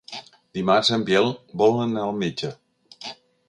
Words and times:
Dimarts 0.57 0.89
en 0.97 1.03
Biel 1.11 1.29
vol 1.63 1.77
anar 1.85 2.07
al 2.09 2.17
metge. 2.25 2.53